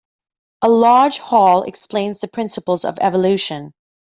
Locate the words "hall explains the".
1.19-2.27